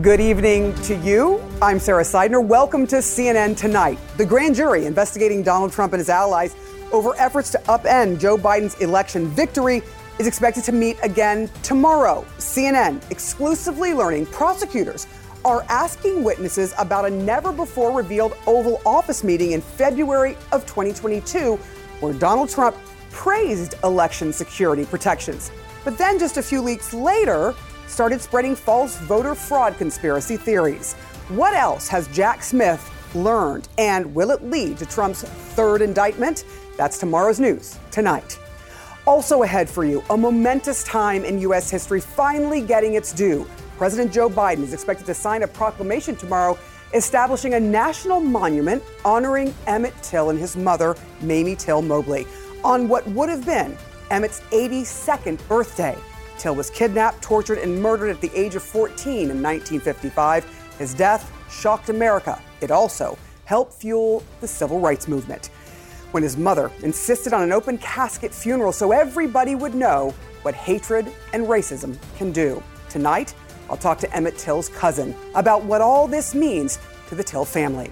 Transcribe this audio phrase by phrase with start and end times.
[0.00, 1.38] Good evening to you.
[1.60, 2.42] I'm Sara Sidner.
[2.42, 3.98] Welcome to CNN Tonight.
[4.16, 6.56] The grand jury investigating Donald Trump and his allies
[6.92, 9.82] over efforts to upend Joe Biden's election victory
[10.18, 12.24] is expected to meet again tomorrow.
[12.38, 15.06] CNN exclusively learning prosecutors
[15.44, 21.56] are asking witnesses about a never before revealed Oval Office meeting in February of 2022
[22.00, 22.78] where Donald Trump
[23.10, 25.52] praised election security protections.
[25.84, 27.54] But then just a few weeks later,
[27.92, 30.94] started spreading false voter fraud conspiracy theories.
[31.28, 33.68] What else has Jack Smith learned?
[33.76, 36.44] And will it lead to Trump's third indictment?
[36.78, 38.38] That's tomorrow's news tonight.
[39.06, 41.70] Also ahead for you, a momentous time in U.S.
[41.70, 43.46] history finally getting its due.
[43.76, 46.58] President Joe Biden is expected to sign a proclamation tomorrow
[46.94, 52.26] establishing a national monument honoring Emmett Till and his mother, Mamie Till Mobley,
[52.64, 53.76] on what would have been
[54.10, 55.98] Emmett's 82nd birthday.
[56.42, 60.74] Till was kidnapped, tortured, and murdered at the age of 14 in 1955.
[60.76, 62.42] His death shocked America.
[62.60, 65.50] It also helped fuel the civil rights movement.
[66.10, 71.12] When his mother insisted on an open casket funeral so everybody would know what hatred
[71.32, 72.60] and racism can do.
[72.88, 73.36] Tonight,
[73.70, 77.88] I'll talk to Emmett Till's cousin about what all this means to the Till family.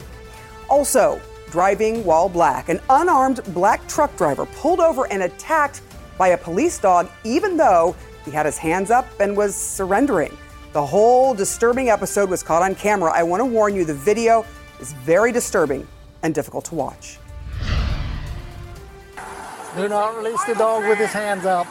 [0.68, 1.20] Also,
[1.52, 5.82] driving while black, an unarmed black truck driver pulled over and attacked
[6.18, 7.94] by a police dog, even though
[8.30, 10.36] he had his hands up and was surrendering.
[10.72, 13.10] The whole disturbing episode was caught on camera.
[13.12, 14.46] I want to warn you the video
[14.78, 15.84] is very disturbing
[16.22, 17.18] and difficult to watch.
[19.76, 21.66] Do not release the dog with his hands up.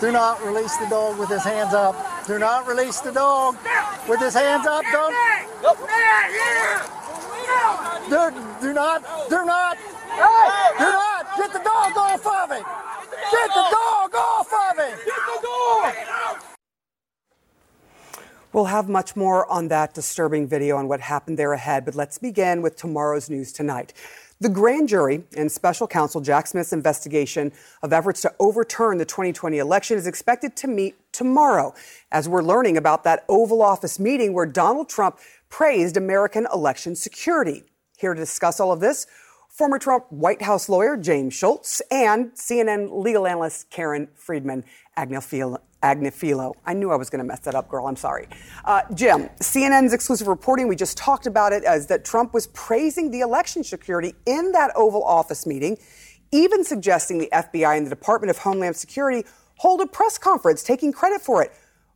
[0.00, 1.96] Do not release the dog with his hands up.
[2.26, 3.56] Do not release the dog
[4.08, 4.84] with his hands up.
[4.92, 5.14] Don't.
[8.08, 8.30] Do,
[8.60, 9.02] do not.
[9.28, 9.76] Do not.
[10.78, 11.15] Do not.
[11.36, 12.64] Get the dog off of him.
[13.30, 14.98] Get the dog off of him.
[15.04, 15.94] Get the dog.
[18.52, 22.16] We'll have much more on that disturbing video and what happened there ahead, but let's
[22.16, 23.92] begin with tomorrow's news tonight.
[24.40, 27.52] The grand jury and special counsel Jack Smith's investigation
[27.82, 31.74] of efforts to overturn the 2020 election is expected to meet tomorrow
[32.12, 35.18] as we're learning about that Oval Office meeting where Donald Trump
[35.50, 37.62] praised American election security.
[37.98, 39.06] Here to discuss all of this,
[39.56, 44.64] former Trump White House lawyer James Schultz and CNN legal analyst Karen Friedman
[44.98, 46.52] Agnifilo.
[46.66, 47.86] I knew I was going to mess that up, girl.
[47.86, 48.28] I'm sorry.
[48.66, 53.10] Uh, Jim, CNN's exclusive reporting, we just talked about it, as that Trump was praising
[53.10, 55.78] the election security in that Oval Office meeting,
[56.32, 60.92] even suggesting the FBI and the Department of Homeland Security hold a press conference taking
[60.92, 61.50] credit for it.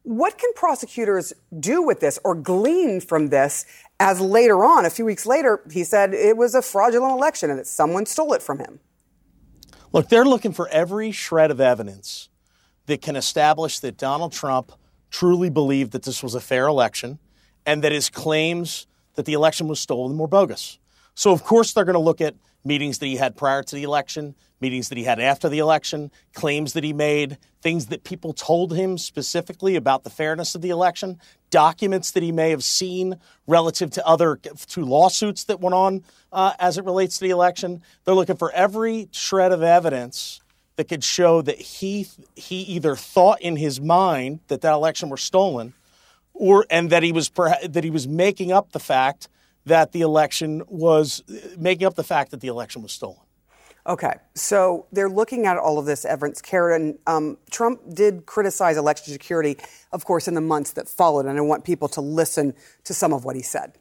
[0.05, 3.67] What can prosecutors do with this or glean from this
[4.01, 7.59] as later on, a few weeks later, he said it was a fraudulent election and
[7.59, 8.81] that someone stole it from him?
[9.93, 12.31] Look, they're looking for every shred of evidence
[12.87, 14.73] that can establish that Donald Trump
[15.11, 17.19] truly believed that this was a fair election
[17.67, 20.79] and that his claims that the election was stolen were bogus.
[21.15, 22.35] So, of course, they're going to look at
[22.65, 26.11] meetings that he had prior to the election, meetings that he had after the election,
[26.33, 30.71] claims that he made, things that people told him specifically about the fairness of the
[30.71, 31.19] election,
[31.51, 33.17] documents that he may have seen
[33.47, 37.83] relative to other to lawsuits that went on uh, as it relates to the election.
[38.05, 40.41] They're looking for every shred of evidence
[40.77, 42.07] that could show that he
[42.37, 45.75] he either thought in his mind that that election were stolen,
[46.33, 49.29] or and that he was that he was making up the fact
[49.67, 51.23] that the election was
[51.59, 53.21] making up the fact that the election was stolen.
[53.87, 56.43] Okay, so they're looking at all of this evidence.
[56.43, 59.57] Karen, um, Trump did criticize election security,
[59.93, 62.55] of course, in the months that followed, and I want people to listen
[62.85, 63.73] to some of what he said.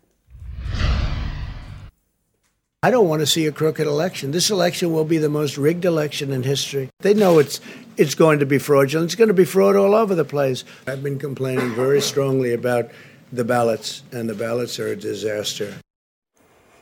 [2.82, 4.32] I don't want to see a crooked election.
[4.32, 6.90] This election will be the most rigged election in history.
[7.02, 7.60] They know it's
[7.98, 9.10] it's going to be fraudulent.
[9.10, 10.64] It's going to be fraud all over the place.
[10.88, 12.90] I've been complaining very strongly about
[13.34, 15.76] the ballots, and the ballots are a disaster.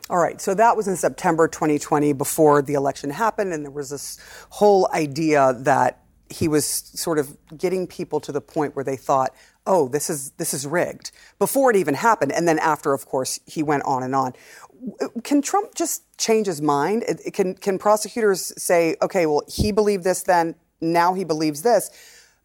[0.10, 3.90] All right, so that was in September 2020 before the election happened, and there was
[3.90, 4.18] this
[4.52, 9.34] whole idea that he was sort of getting people to the point where they thought,
[9.66, 13.40] "Oh, this is this is rigged." Before it even happened, and then after, of course,
[13.46, 14.34] he went on and on.
[15.24, 17.04] Can Trump just change his mind?
[17.34, 21.90] Can can prosecutors say, "Okay, well, he believed this then, now he believes this,"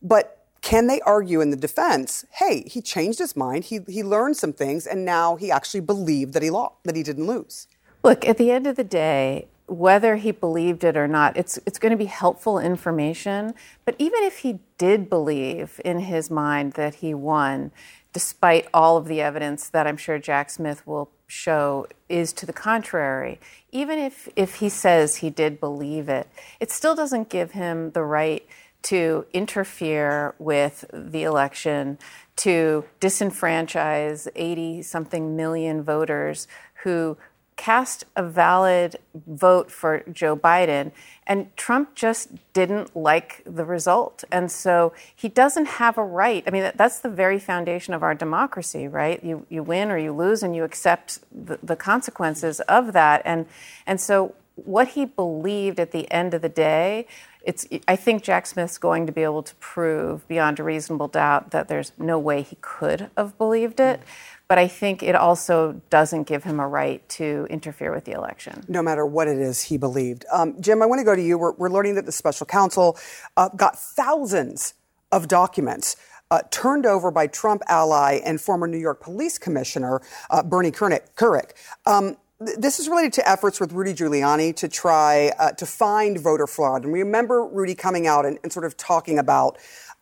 [0.00, 4.36] but can they argue in the defense, hey, he changed his mind, he, he learned
[4.36, 7.66] some things, and now he actually believed that he lost, that he didn't lose?
[8.02, 11.78] Look, at the end of the day, whether he believed it or not, it's it's
[11.78, 13.54] going to be helpful information.
[13.84, 17.70] But even if he did believe in his mind that he won,
[18.12, 22.52] despite all of the evidence that I'm sure Jack Smith will show is to the
[22.52, 26.28] contrary, even if if he says he did believe it,
[26.60, 28.46] it still doesn't give him the right
[28.82, 31.98] to interfere with the election,
[32.36, 36.48] to disenfranchise 80 something million voters
[36.82, 37.16] who
[37.56, 40.90] cast a valid vote for Joe Biden.
[41.26, 44.24] And Trump just didn't like the result.
[44.32, 46.42] And so he doesn't have a right.
[46.46, 49.22] I mean, that's the very foundation of our democracy, right?
[49.22, 53.22] You, you win or you lose and you accept the, the consequences of that.
[53.24, 53.46] And,
[53.86, 57.06] and so what he believed at the end of the day
[57.44, 61.50] it's I think Jack Smith's going to be able to prove beyond a reasonable doubt
[61.50, 64.00] that there's no way he could have believed it.
[64.48, 68.64] But I think it also doesn't give him a right to interfere with the election.
[68.68, 70.26] No matter what it is he believed.
[70.30, 71.38] Um, Jim, I want to go to you.
[71.38, 72.98] We're, we're learning that the special counsel
[73.36, 74.74] uh, got thousands
[75.10, 75.96] of documents.
[76.30, 80.00] Uh, turned over by Trump ally and former New York Police Commissioner
[80.30, 81.50] uh, Bernie Kerik.
[81.84, 82.16] Um,
[82.58, 86.84] this is related to efforts with Rudy Giuliani to try uh, to find voter fraud.
[86.84, 89.58] And we remember Rudy coming out and, and sort of talking about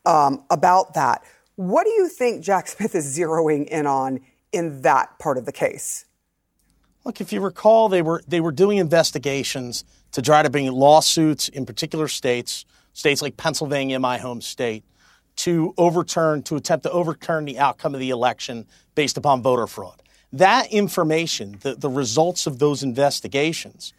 [0.07, 1.23] um, about that.
[1.57, 4.21] What do you think Jack Smith is zeroing in on
[4.53, 6.07] in that part of the case?
[7.05, 11.49] Look, if you recall, they were they were doing investigations to try to bring lawsuits
[11.49, 14.85] in particular states, states like Pennsylvania, my home state,
[15.37, 20.03] to overturn to attempt to overturn the outcome of the election based upon voter fraud.
[20.33, 23.93] That information, the, the results of those investigations,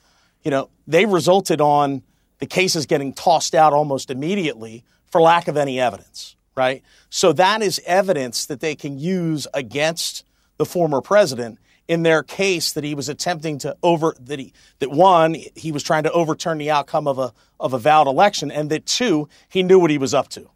[0.43, 2.03] you know, they resulted on
[2.39, 6.83] the cases getting tossed out almost immediately for lack of any evidence, right?
[7.09, 10.23] So that is evidence that they can use against
[10.57, 14.91] the former president in their case that he was attempting to over that he that
[14.91, 18.69] one he was trying to overturn the outcome of a of a valid election and
[18.69, 20.49] that two he knew what he was up to.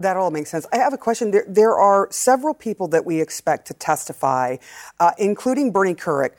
[0.00, 0.64] That all makes sense.
[0.72, 1.32] I have a question.
[1.32, 4.58] There, there are several people that we expect to testify,
[5.00, 6.34] uh, including Bernie Kerik,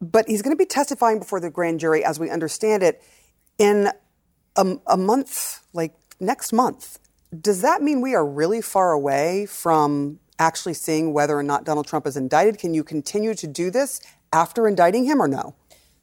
[0.00, 3.02] but he's going to be testifying before the grand jury, as we understand it,
[3.56, 3.90] in
[4.56, 6.98] a, a month, like next month.
[7.40, 11.86] Does that mean we are really far away from actually seeing whether or not Donald
[11.86, 12.58] Trump is indicted?
[12.58, 14.00] Can you continue to do this
[14.32, 15.54] after indicting him or no?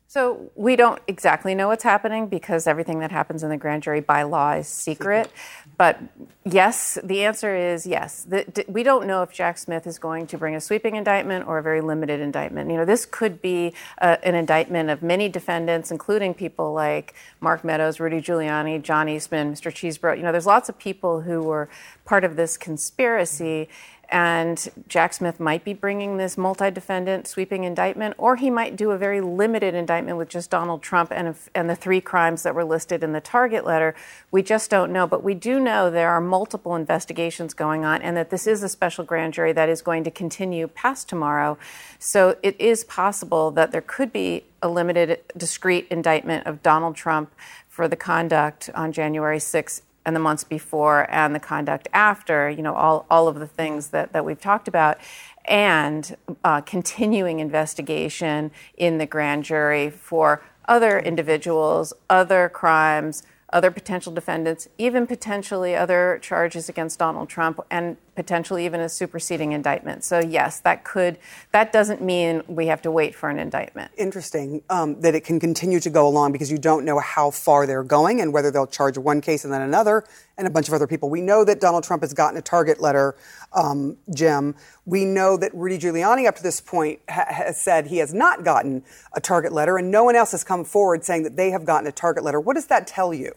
[0.08, 4.02] So we don't exactly know what's happening because everything that happens in the grand jury
[4.02, 5.32] by law is secret.
[5.78, 6.00] But
[6.46, 8.24] yes, the answer is yes.
[8.24, 11.58] The, we don't know if Jack Smith is going to bring a sweeping indictment or
[11.58, 12.70] a very limited indictment.
[12.70, 17.64] You know, this could be a, an indictment of many defendants, including people like Mark
[17.64, 19.72] Meadows, Rudy Giuliani, John Eastman, Mr.
[19.72, 20.16] Chesebro.
[20.16, 21.68] You know, there's lots of people who were
[22.06, 23.68] part of this conspiracy.
[24.10, 28.92] And Jack Smith might be bringing this multi defendant sweeping indictment, or he might do
[28.92, 32.64] a very limited indictment with just Donald Trump and, and the three crimes that were
[32.64, 33.96] listed in the target letter.
[34.32, 35.08] We just don't know.
[35.08, 38.70] But we do know there are multiple investigations going on and that this is a
[38.70, 41.58] special grand jury that is going to continue past tomorrow.
[42.00, 47.32] So it is possible that there could be a limited, discrete indictment of Donald Trump
[47.68, 52.62] for the conduct on January 6th and the months before and the conduct after, you
[52.62, 54.98] know, all, all of the things that, that we've talked about,
[55.46, 63.24] and uh, continuing investigation in the grand jury for other individuals, other crimes,
[63.54, 69.52] other potential defendants, even potentially other charges against Donald Trump, and potentially even a superseding
[69.52, 70.04] indictment.
[70.04, 71.18] So yes, that could.
[71.52, 73.92] That doesn't mean we have to wait for an indictment.
[73.98, 77.68] Interesting um, that it can continue to go along because you don't know how far
[77.68, 80.06] they're going and whether they'll charge one case and then another
[80.38, 81.10] and a bunch of other people.
[81.10, 83.16] We know that Donald Trump has gotten a target letter,
[83.54, 84.56] um, Jim.
[84.86, 88.44] We know that Rudy Giuliani, up to this point, ha- has said he has not
[88.44, 91.66] gotten a target letter, and no one else has come forward saying that they have
[91.66, 92.40] gotten a target letter.
[92.40, 93.34] What does that tell you?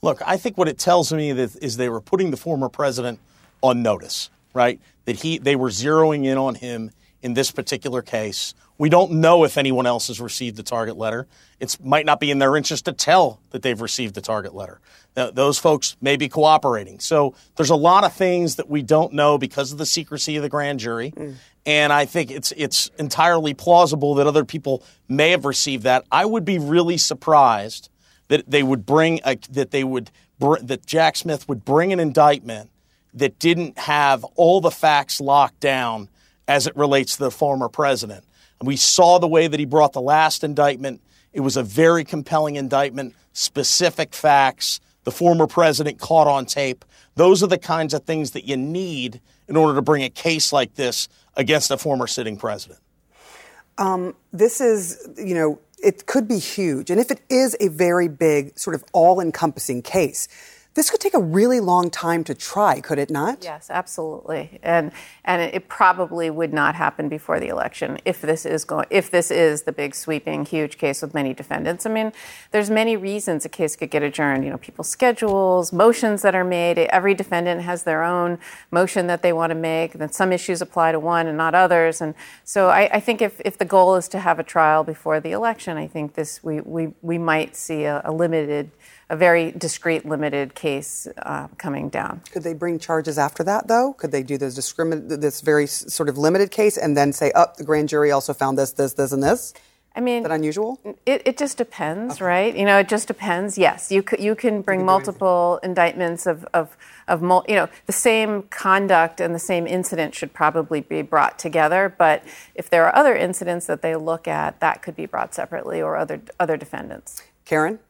[0.00, 3.18] Look, I think what it tells me is they were putting the former president
[3.62, 4.80] on notice, right?
[5.04, 6.90] That he they were zeroing in on him
[7.22, 8.54] in this particular case.
[8.78, 11.26] We don't know if anyone else has received the target letter.
[11.58, 14.80] It might not be in their interest to tell that they've received the target letter.
[15.14, 17.00] those folks may be cooperating.
[17.00, 20.44] So there's a lot of things that we don't know because of the secrecy of
[20.44, 21.10] the grand jury.
[21.10, 21.34] Mm.
[21.66, 26.04] And I think it's it's entirely plausible that other people may have received that.
[26.12, 27.90] I would be really surprised
[28.28, 32.70] that they would bring a, that they would that Jack Smith would bring an indictment
[33.18, 36.08] that didn't have all the facts locked down
[36.46, 38.24] as it relates to the former president.
[38.58, 41.00] And we saw the way that he brought the last indictment.
[41.32, 46.84] It was a very compelling indictment, specific facts, the former president caught on tape.
[47.14, 50.52] Those are the kinds of things that you need in order to bring a case
[50.52, 52.80] like this against a former sitting president.
[53.78, 56.90] Um, this is, you know, it could be huge.
[56.90, 60.28] And if it is a very big, sort of all encompassing case,
[60.74, 63.42] This could take a really long time to try, could it not?
[63.42, 64.60] Yes, absolutely.
[64.62, 64.92] And
[65.24, 69.30] and it probably would not happen before the election if this is going if this
[69.30, 71.84] is the big sweeping huge case with many defendants.
[71.84, 72.12] I mean,
[72.52, 76.44] there's many reasons a case could get adjourned, you know, people's schedules, motions that are
[76.44, 76.78] made.
[76.78, 78.38] Every defendant has their own
[78.70, 82.00] motion that they want to make, then some issues apply to one and not others.
[82.00, 85.20] And so I, I think if, if the goal is to have a trial before
[85.20, 88.70] the election, I think this we, we, we might see a, a limited
[89.10, 92.20] a very discrete, limited case uh, coming down.
[92.30, 93.94] Could they bring charges after that, though?
[93.94, 97.52] Could they do this discrimin- this very sort of limited case and then say, "Up,
[97.52, 99.54] oh, the grand jury also found this, this, this, and this"?
[99.96, 100.78] I mean, is that unusual?
[101.06, 102.24] It, it just depends, okay.
[102.24, 102.56] right?
[102.56, 103.58] You know, it just depends.
[103.58, 106.76] Yes, you you can bring multiple indictments of of
[107.08, 111.92] of you know the same conduct and the same incident should probably be brought together.
[111.96, 112.22] But
[112.54, 115.96] if there are other incidents that they look at, that could be brought separately or
[115.96, 117.22] other other defendants.
[117.44, 117.80] Karen,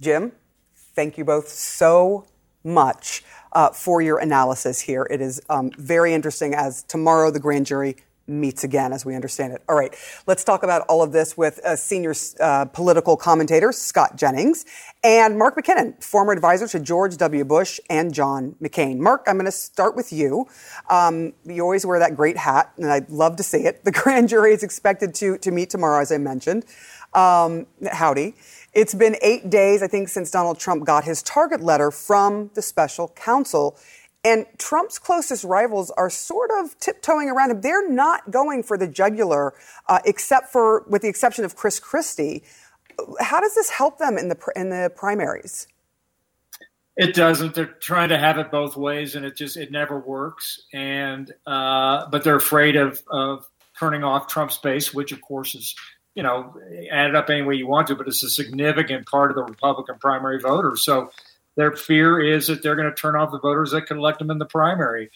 [0.00, 0.32] Jim,
[0.94, 2.26] Thank you both so
[2.62, 5.06] much uh, for your analysis here.
[5.10, 7.96] It is um, very interesting as tomorrow the grand jury
[8.26, 9.62] meets again, as we understand it.
[9.68, 9.94] All right,
[10.26, 14.64] let's talk about all of this with a senior uh, political commentator, Scott Jennings,
[15.02, 17.44] and Mark McKinnon, former advisor to George W.
[17.44, 18.98] Bush and John McCain.
[18.98, 20.46] Mark, I'm going to start with you.
[20.88, 23.84] Um, you always wear that great hat, and I'd love to see it.
[23.84, 26.64] The grand jury is expected to, to meet tomorrow, as I mentioned.
[27.12, 28.34] Um, howdy.
[28.74, 32.62] It's been eight days, I think, since Donald Trump got his target letter from the
[32.62, 33.78] special counsel.
[34.24, 37.60] And Trump's closest rivals are sort of tiptoeing around him.
[37.60, 39.54] They're not going for the jugular,
[39.86, 42.42] uh, except for, with the exception of Chris Christie.
[43.20, 45.68] How does this help them in the in the primaries?
[46.96, 47.54] It doesn't.
[47.54, 50.62] They're trying to have it both ways, and it just it never works.
[50.72, 53.46] And uh, but they're afraid of of
[53.78, 55.74] turning off Trump's base, which of course is
[56.14, 56.54] you know,
[56.90, 59.42] add it up any way you want to, but it's a significant part of the
[59.42, 60.84] Republican primary voters.
[60.84, 61.10] So
[61.56, 64.30] their fear is that they're going to turn off the voters that can elect them
[64.30, 65.10] in the primary.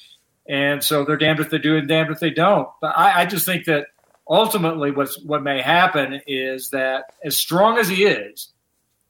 [0.48, 2.68] And so they're damned if they do and damned if they don't.
[2.80, 3.88] But I, I just think that
[4.28, 8.52] ultimately what's, what may happen is that as strong as he is,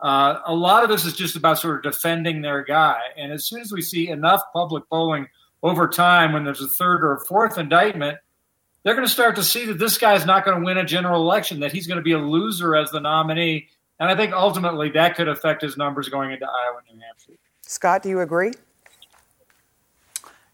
[0.00, 3.00] uh, a lot of this is just about sort of defending their guy.
[3.16, 5.28] And as soon as we see enough public polling
[5.62, 8.18] over time when there's a third or a fourth indictment,
[8.82, 11.20] they're going to start to see that this guy's not going to win a general
[11.20, 13.68] election, that he's going to be a loser as the nominee.
[14.00, 17.32] And I think ultimately that could affect his numbers going into Iowa and New Hampshire.
[17.62, 18.52] Scott, do you agree?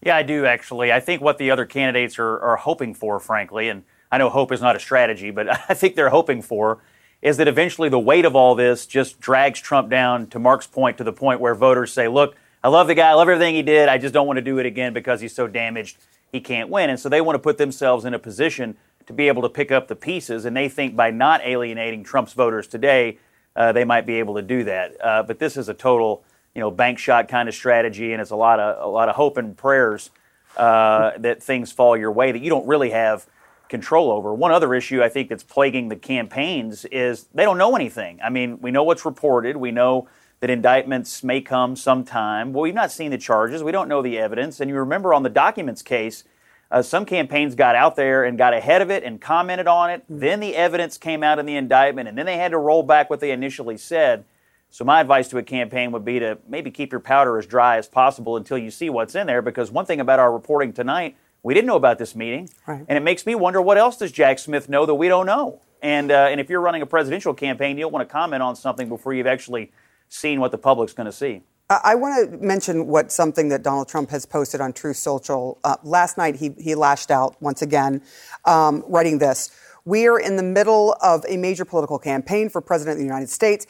[0.01, 0.91] Yeah, I do actually.
[0.91, 4.51] I think what the other candidates are, are hoping for, frankly, and I know hope
[4.51, 6.79] is not a strategy, but I think they're hoping for
[7.21, 10.97] is that eventually the weight of all this just drags Trump down to Mark's point
[10.99, 13.63] to the point where voters say, look, I love the guy, I love everything he
[13.63, 15.97] did, I just don't want to do it again because he's so damaged
[16.35, 16.89] he can't win.
[16.89, 18.75] And so they want to put themselves in a position
[19.07, 20.45] to be able to pick up the pieces.
[20.45, 23.17] And they think by not alienating Trump's voters today,
[23.55, 24.97] uh, they might be able to do that.
[25.01, 26.23] Uh, but this is a total,
[26.53, 29.15] you know, bank shot kind of strategy, and it's a lot of a lot of
[29.15, 30.09] hope and prayers
[30.57, 33.25] uh, that things fall your way that you don't really have
[33.69, 34.33] control over.
[34.33, 38.19] One other issue I think that's plaguing the campaigns is they don't know anything.
[38.21, 39.55] I mean, we know what's reported.
[39.55, 40.07] We know
[40.39, 42.53] that indictments may come sometime.
[42.53, 43.63] Well, we've not seen the charges.
[43.63, 44.59] We don't know the evidence.
[44.59, 46.23] And you remember on the documents case,
[46.71, 50.03] uh, some campaigns got out there and got ahead of it and commented on it.
[50.03, 50.19] Mm-hmm.
[50.19, 53.09] Then the evidence came out in the indictment, and then they had to roll back
[53.09, 54.25] what they initially said.
[54.71, 57.77] So, my advice to a campaign would be to maybe keep your powder as dry
[57.77, 59.41] as possible until you see what's in there.
[59.41, 62.49] Because one thing about our reporting tonight, we didn't know about this meeting.
[62.67, 62.83] Right.
[62.87, 65.61] And it makes me wonder what else does Jack Smith know that we don't know?
[65.81, 68.55] And, uh, and if you're running a presidential campaign, you don't want to comment on
[68.55, 69.71] something before you've actually
[70.09, 71.41] seen what the public's going to see.
[71.67, 75.57] I want to mention what something that Donald Trump has posted on Truth Social.
[75.63, 78.03] Uh, last night, he, he lashed out once again,
[78.45, 79.49] um, writing this
[79.83, 83.29] We are in the middle of a major political campaign for President of the United
[83.29, 83.65] States.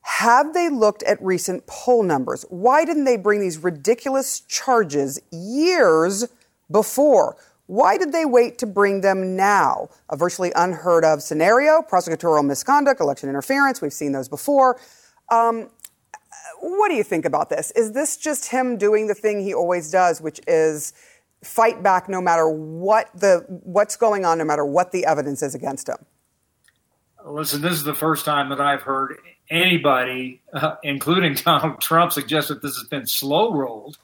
[0.00, 2.46] Have they looked at recent poll numbers?
[2.48, 6.26] Why didn't they bring these ridiculous charges years
[6.70, 7.36] before?
[7.66, 9.90] Why did they wait to bring them now?
[10.08, 13.82] A virtually unheard of scenario prosecutorial misconduct, election interference.
[13.82, 14.80] We've seen those before.
[15.30, 15.70] Um,
[16.60, 17.70] what do you think about this?
[17.72, 20.92] Is this just him doing the thing he always does, which is
[21.42, 25.54] fight back no matter what the what's going on, no matter what the evidence is
[25.54, 25.98] against him?
[27.24, 29.18] Listen, this is the first time that I've heard
[29.50, 33.98] anybody, uh, including Donald Trump, suggest that this has been slow rolled.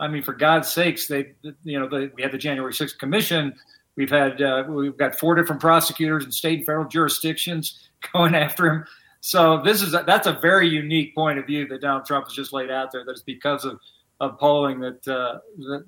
[0.00, 3.54] I mean, for God's sakes, they, you know, we had the January 6th commission.
[3.96, 8.66] We've had, uh, we've got four different prosecutors in state and federal jurisdictions going after
[8.66, 8.84] him.
[9.26, 12.34] So this is a, that's a very unique point of view that Donald Trump has
[12.34, 13.06] just laid out there.
[13.06, 13.80] That it's because of,
[14.20, 15.38] of polling that, uh,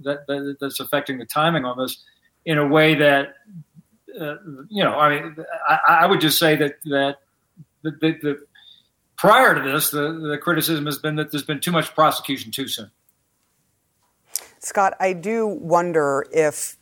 [0.01, 2.03] that, that, that's affecting the timing on this
[2.47, 3.35] in a way that
[4.19, 4.37] uh,
[4.71, 4.99] you know.
[4.99, 5.37] I mean,
[5.69, 7.19] I, I, would just say that that
[7.83, 8.47] the, the, the
[9.19, 12.69] prior to this, the, the criticism has been that there's been too much prosecution too
[12.69, 12.91] soon.
[14.61, 16.79] Scott, I do wonder if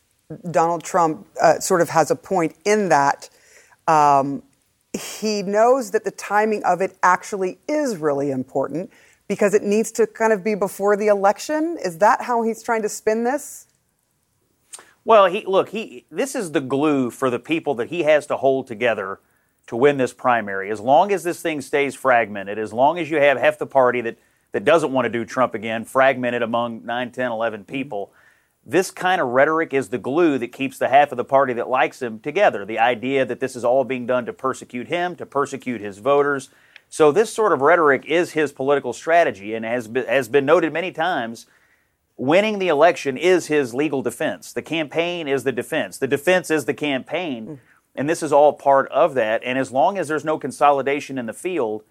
[0.49, 3.29] Donald Trump uh, sort of has a point in that
[3.89, 4.45] um,
[4.95, 8.91] he knows that the timing of it actually is really important
[9.27, 11.77] because it needs to kind of be before the election.
[11.85, 13.67] Is that how he's trying to spin this?
[15.05, 18.37] Well, he look, he this is the glue for the people that he has to
[18.37, 19.21] hold together
[19.67, 20.71] to win this primary.
[20.71, 24.01] As long as this thing stays fragmented, as long as you have half the party
[24.03, 24.19] that
[24.53, 28.13] that doesn't want to do Trump again, fragmented among 9, 10, 11 people,
[28.67, 31.69] this kind of rhetoric is the glue that keeps the half of the party that
[31.69, 32.65] likes him together.
[32.65, 36.49] The idea that this is all being done to persecute him, to persecute his voters.
[36.89, 40.73] So this sort of rhetoric is his political strategy and has been, has been noted
[40.73, 41.47] many times.
[42.17, 44.53] Winning the election is his legal defense.
[44.53, 45.99] The campaign is the defense.
[45.99, 47.47] The defense is the campaign.
[47.47, 47.59] Mm.
[47.97, 49.43] And this is all part of that.
[49.45, 51.85] And as long as there's no consolidation in the field,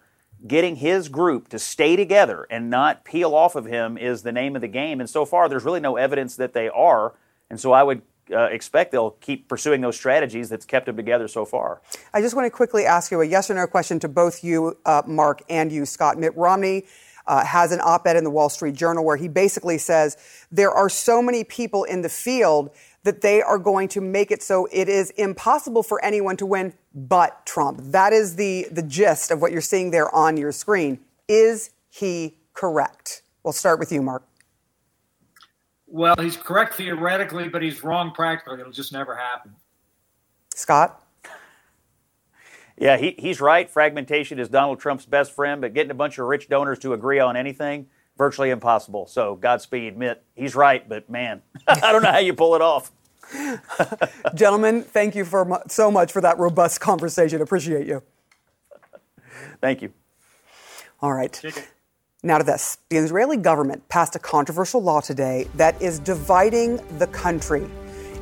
[0.46, 4.54] getting his group to stay together and not peel off of him is the name
[4.54, 5.00] of the game.
[5.00, 7.14] And so far, there's really no evidence that they are.
[7.48, 11.28] And so I would uh, expect they'll keep pursuing those strategies that's kept them together
[11.28, 11.80] so far.
[12.12, 14.78] I just want to quickly ask you a yes or no question to both you,
[14.84, 16.18] uh, Mark, and you, Scott.
[16.18, 16.84] Mitt Romney.
[17.26, 20.18] Uh, has an op ed in the Wall Street Journal where he basically says
[20.52, 22.68] there are so many people in the field
[23.04, 26.74] that they are going to make it so it is impossible for anyone to win
[26.94, 27.80] but Trump.
[27.82, 30.98] That is the, the gist of what you're seeing there on your screen.
[31.28, 33.22] Is he correct?
[33.42, 34.26] We'll start with you, Mark.
[35.86, 38.58] Well, he's correct theoretically, but he's wrong practically.
[38.58, 39.54] It'll just never happen.
[40.54, 41.00] Scott?
[42.76, 43.70] Yeah, he, he's right.
[43.70, 47.20] Fragmentation is Donald Trump's best friend, but getting a bunch of rich donors to agree
[47.20, 49.06] on anything, virtually impossible.
[49.06, 50.22] So Godspeed, Mitt.
[50.34, 52.92] He's right, but man, I don't know how you pull it off.
[54.34, 57.40] Gentlemen, thank you for so much for that robust conversation.
[57.40, 58.02] Appreciate you.
[59.60, 59.92] Thank you.
[61.00, 61.42] All right.
[62.22, 62.78] Now to this.
[62.88, 67.66] The Israeli government passed a controversial law today that is dividing the country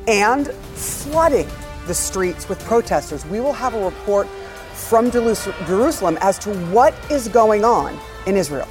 [0.09, 1.49] and flooding
[1.87, 3.25] the streets with protesters.
[3.27, 4.27] We will have a report
[4.75, 8.69] from Jerusalem as to what is going on in Israel.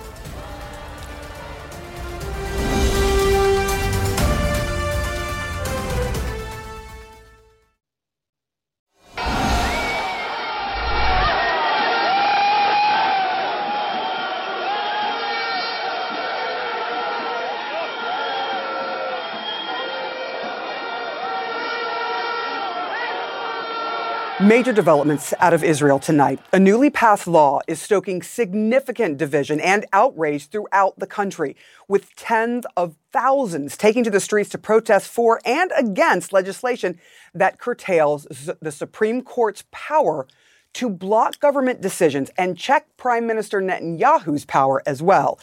[24.41, 26.39] Major developments out of Israel tonight.
[26.51, 31.55] A newly passed law is stoking significant division and outrage throughout the country,
[31.87, 36.99] with tens of thousands taking to the streets to protest for and against legislation
[37.35, 38.25] that curtails
[38.59, 40.25] the Supreme Court's power
[40.73, 45.39] to block government decisions and check Prime Minister Netanyahu's power as well.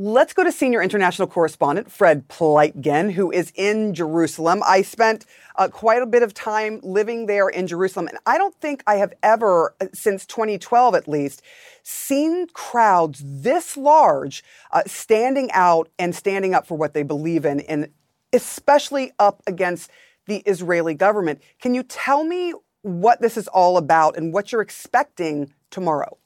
[0.00, 4.62] Let's go to senior international correspondent Fred Pleitgen, who is in Jerusalem.
[4.64, 8.54] I spent uh, quite a bit of time living there in Jerusalem, and I don't
[8.60, 11.42] think I have ever, uh, since 2012 at least,
[11.82, 17.58] seen crowds this large uh, standing out and standing up for what they believe in,
[17.62, 17.88] and
[18.32, 19.90] especially up against
[20.28, 21.42] the Israeli government.
[21.60, 26.18] Can you tell me what this is all about and what you're expecting tomorrow?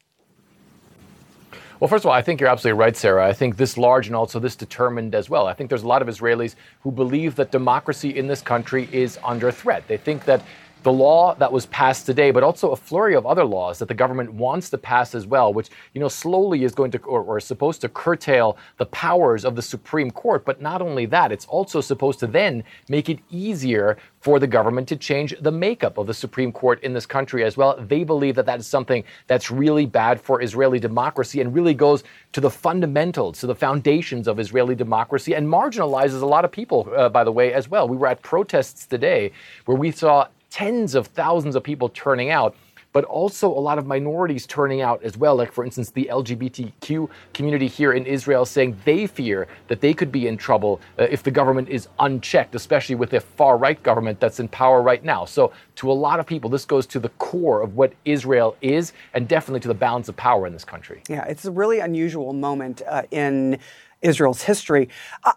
[1.83, 3.27] Well, first of all, I think you're absolutely right, Sara.
[3.27, 5.49] I think this large and also this determined as well.
[5.49, 9.19] I think there's a lot of Israelis who believe that democracy in this country is
[9.25, 9.89] under threat.
[9.89, 10.45] They think that
[10.83, 13.95] the law that was passed today, but also a flurry of other laws that the
[13.95, 17.39] government wants to pass as well, which you know slowly is going to or, or,
[17.39, 20.45] is supposed to curtail the powers of the Supreme Court.
[20.45, 24.89] But not only that, it's also supposed to then make it easier for the government
[24.89, 27.77] to change the makeup of the Supreme Court in this country as well.
[27.77, 32.05] They believe that that is something that's really bad for Israeli democracy and really goes
[32.33, 36.89] to the fundamentals, to the foundations of Israeli democracy, and marginalizes a lot of people,
[36.97, 37.89] uh, by the way, as well.
[37.89, 39.33] We were at protests today
[39.65, 42.55] where we saw tens of thousands of people turning out,
[42.93, 45.35] but also a lot of minorities turning out as well.
[45.35, 50.13] Like, for instance, the LGBTQ community here in Israel saying they fear that they could
[50.13, 54.21] be in trouble uh, if the government is unchecked, especially with the far right government
[54.21, 55.25] that's in power right now.
[55.25, 58.93] So, to a lot of people, this goes to the core of what Israel is
[59.15, 61.01] and definitely to the balance of power in this country.
[61.09, 63.59] Yeah, it's a really unusual moment uh, in
[64.03, 64.89] Israel's history.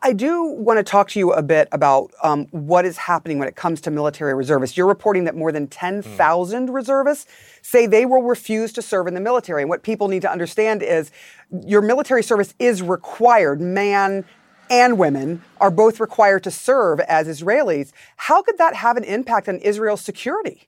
[0.01, 3.47] I do want to talk to you a bit about um, what is happening when
[3.47, 4.75] it comes to military reservists.
[4.75, 6.73] You're reporting that more than 10,000 mm.
[6.73, 9.61] reservists say they will refuse to serve in the military.
[9.61, 11.11] And what people need to understand is
[11.65, 13.61] your military service is required.
[13.61, 14.25] Man
[14.69, 17.91] and women are both required to serve as Israelis.
[18.17, 20.67] How could that have an impact on Israel's security?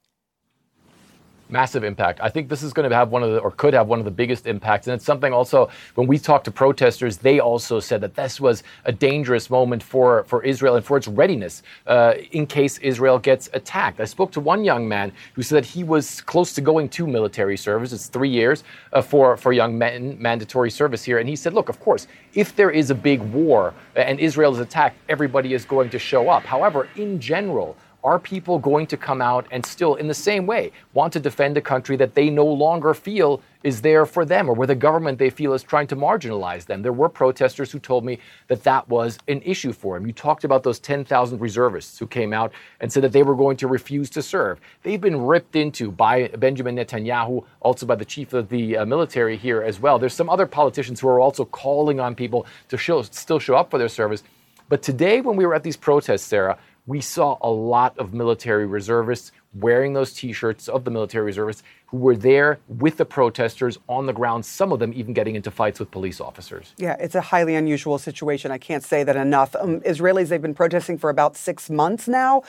[1.50, 2.20] Massive impact.
[2.22, 4.06] I think this is going to have one of the, or could have one of
[4.06, 4.88] the biggest impacts.
[4.88, 8.64] And it's something also, when we talked to protesters, they also said that this was
[8.84, 13.50] a dangerous moment for, for Israel and for its readiness uh, in case Israel gets
[13.54, 14.02] attacked.
[14.02, 17.08] I spoke to one young man who said that he was close to going to
[17.08, 17.94] military service.
[17.94, 21.20] It's three years uh, for, for young men, mandatory service here.
[21.20, 24.60] And he said, look, of course, if there is a big war and Israel is
[24.60, 26.44] attacked, everybody is going to show up.
[26.44, 30.72] However, in general, are people going to come out and still, in the same way,
[30.94, 34.54] want to defend a country that they no longer feel is there for them or
[34.54, 36.82] where the government they feel is trying to marginalize them?
[36.82, 40.08] There were protesters who told me that that was an issue for them.
[40.08, 43.58] You talked about those 10,000 reservists who came out and said that they were going
[43.58, 44.60] to refuse to serve.
[44.84, 49.36] They've been ripped into by Benjamin Netanyahu, also by the chief of the uh, military
[49.36, 50.00] here as well.
[50.00, 53.72] There's some other politicians who are also calling on people to show, still show up
[53.72, 54.24] for their service.
[54.70, 56.58] But today, when we were at these protests, Sara,
[56.88, 61.62] we saw a lot of military reservists wearing those t shirts of the military reservists
[61.88, 65.52] who were there with the protesters on the ground, some of them even getting into
[65.52, 66.74] fights with police officers.
[66.78, 68.52] Yeah, it's a highly unusual situation.
[68.52, 69.56] I can't say that enough.
[69.56, 72.44] Um, Israelis, they've been protesting for about six months now.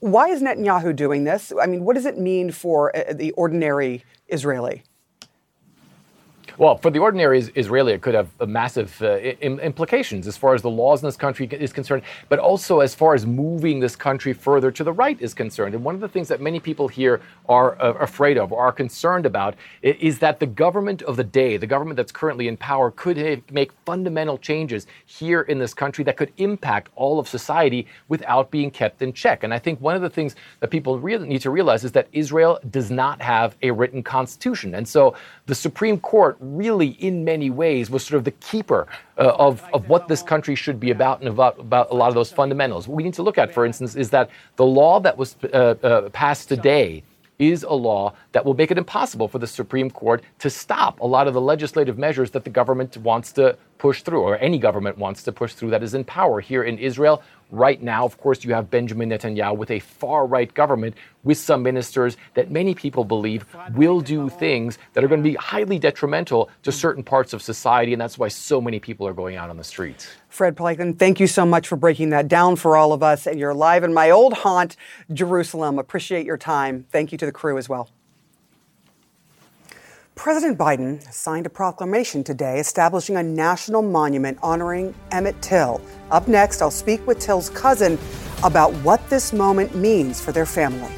[0.00, 1.52] Why is Netanyahu doing this?
[1.60, 4.84] I mean, what does it mean for uh, the ordinary Israeli?
[6.58, 10.68] Well, for the ordinary Israeli, it could have massive uh, implications as far as the
[10.68, 14.72] laws in this country is concerned, but also as far as moving this country further
[14.72, 15.76] to the right is concerned.
[15.76, 18.72] And one of the things that many people here are uh, afraid of or are
[18.72, 22.90] concerned about is that the government of the day, the government that's currently in power,
[22.90, 28.50] could make fundamental changes here in this country that could impact all of society without
[28.50, 29.44] being kept in check.
[29.44, 32.58] And I think one of the things that people need to realize is that Israel
[32.68, 34.74] does not have a written constitution.
[34.74, 35.14] And so
[35.46, 38.86] the Supreme Court really, in many ways, was sort of the keeper
[39.18, 42.14] uh, of, of what this country should be about and about, about a lot of
[42.14, 42.88] those fundamentals.
[42.88, 45.46] What we need to look at, for instance, is that the law that was uh,
[45.82, 47.02] uh, passed today
[47.38, 51.04] is a law that will make it impossible for the Supreme Court to stop a
[51.04, 54.96] lot of the legislative measures that the government wants to push through, or any government
[54.96, 57.20] wants to push through that is in power here in Israel.
[57.50, 61.64] Right now, of course, you have Benjamin Netanyahu with a far right government with some
[61.64, 66.48] ministers that many people believe will do things that are going to be highly detrimental
[66.62, 67.92] to certain parts of society.
[67.92, 70.08] And that's why so many people are going out on the streets.
[70.28, 73.26] Fred Pleitgen, thank you so much for breaking that down for all of us.
[73.26, 74.76] And you're live in my old haunt,
[75.12, 75.80] Jerusalem.
[75.80, 76.86] Appreciate your time.
[76.90, 77.88] Thank you to the crew as well.
[80.18, 85.80] President Biden signed a proclamation today establishing a national monument honoring Emmett Till.
[86.10, 87.96] Up next, I'll speak with Till's cousin
[88.42, 90.92] about what this moment means for their family.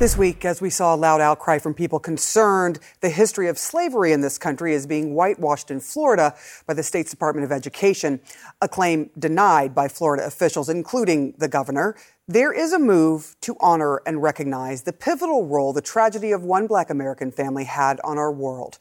[0.00, 4.12] This week, as we saw a loud outcry from people concerned the history of slavery
[4.12, 6.34] in this country is being whitewashed in Florida
[6.66, 8.18] by the state's Department of Education,
[8.62, 11.96] a claim denied by Florida officials, including the governor.
[12.26, 16.66] There is a move to honor and recognize the pivotal role the tragedy of one
[16.66, 18.78] black American family had on our world.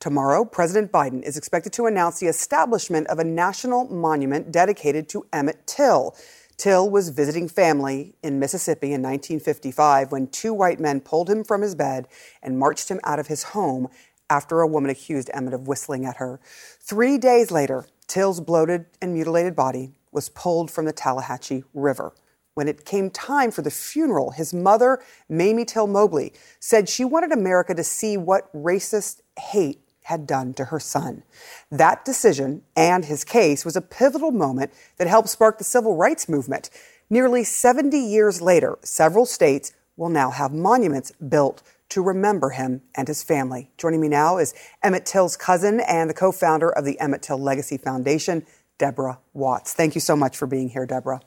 [0.00, 5.26] Tomorrow, President Biden is expected to announce the establishment of a national monument dedicated to
[5.34, 6.16] Emmett Till.
[6.56, 11.62] Till was visiting family in Mississippi in 1955 when two white men pulled him from
[11.62, 12.06] his bed
[12.42, 13.88] and marched him out of his home
[14.30, 16.40] after a woman accused Emmett of whistling at her.
[16.80, 22.12] Three days later, Till's bloated and mutilated body was pulled from the Tallahatchie River.
[22.54, 27.32] When it came time for the funeral, his mother, Mamie Till Mobley, said she wanted
[27.32, 31.22] America to see what racist hate had done to her son.
[31.70, 36.28] That decision and his case was a pivotal moment that helped spark the civil rights
[36.28, 36.70] movement.
[37.08, 43.06] Nearly 70 years later, several states will now have monuments built to remember him and
[43.06, 43.70] his family.
[43.76, 47.38] Joining me now is Emmett Till's cousin and the co founder of the Emmett Till
[47.38, 48.46] Legacy Foundation,
[48.78, 49.74] Deborah Watts.
[49.74, 51.20] Thank you so much for being here, Deborah.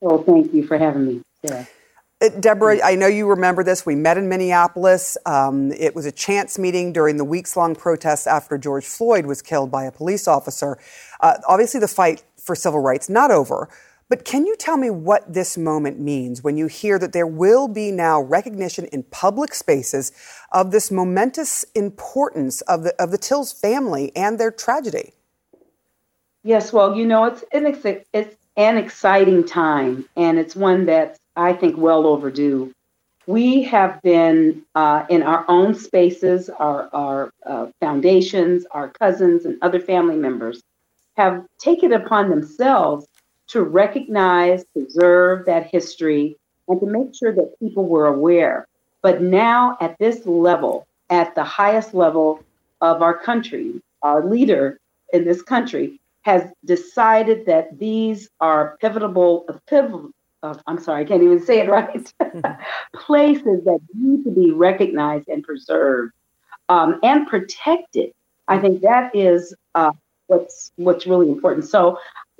[0.00, 1.22] Well, thank you for having me.
[2.22, 3.86] Uh, Deborah, I know you remember this.
[3.86, 5.16] We met in Minneapolis.
[5.24, 9.40] Um, it was a chance meeting during the weeks long protests after George Floyd was
[9.40, 10.78] killed by a police officer.
[11.20, 13.70] Uh, obviously, the fight for civil rights not over.
[14.10, 17.68] But can you tell me what this moment means when you hear that there will
[17.68, 20.10] be now recognition in public spaces
[20.50, 25.12] of this momentous importance of the of the Tills family and their tragedy?
[26.42, 31.52] Yes, well, you know, it's an, it's an exciting time, and it's one that's I
[31.52, 32.72] think, well overdue.
[33.26, 39.58] We have been uh, in our own spaces, our, our uh, foundations, our cousins, and
[39.62, 40.62] other family members
[41.16, 43.06] have taken upon themselves
[43.48, 46.36] to recognize, preserve that history,
[46.68, 48.66] and to make sure that people were aware.
[49.02, 52.42] But now, at this level, at the highest level
[52.80, 54.78] of our country, our leader
[55.12, 60.10] in this country has decided that these are pivotal, pivotal
[60.42, 62.12] uh, I'm sorry, I can't even say it right,
[62.94, 66.12] places that need to be recognized and preserved
[66.68, 68.12] um, and protected.
[68.48, 69.92] I think that is uh,
[70.26, 71.66] what's what's really important.
[71.66, 71.98] So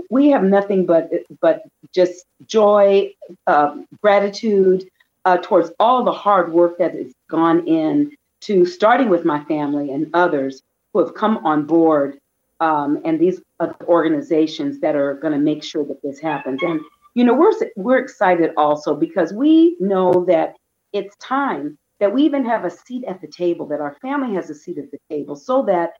[0.09, 1.11] we have nothing but
[1.41, 1.63] but
[1.95, 3.13] just joy,
[3.47, 4.89] uh, gratitude
[5.25, 9.91] uh, towards all the hard work that has gone in to starting with my family
[9.93, 12.19] and others who have come on board
[12.61, 13.41] um, and these
[13.83, 16.63] organizations that are going to make sure that this happens.
[16.63, 16.81] And
[17.15, 20.57] you know, we're we're excited also because we know that
[20.93, 24.49] it's time that we even have a seat at the table, that our family has
[24.49, 25.95] a seat at the table, so that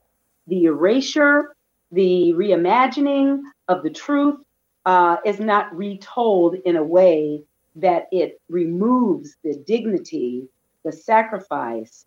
[0.47, 1.55] the erasure,
[1.93, 4.41] the reimagining of the truth
[4.87, 7.43] uh, is not retold in a way
[7.77, 10.49] that it removes the dignity,
[10.85, 12.07] the sacrifice,